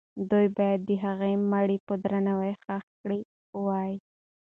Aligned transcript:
دوی 0.29 0.47
باید 0.57 0.79
د 0.89 0.91
هغې 1.03 1.33
مړی 1.51 1.77
په 1.87 1.93
درناوي 2.03 2.53
ښخ 2.63 2.83
کړی 3.01 3.19
وای. 3.65 3.93